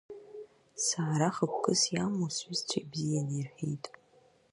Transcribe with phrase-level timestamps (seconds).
[0.85, 3.85] Саара хықкәыс иамоу, сҩызцәа ибзианы ирҳәеит.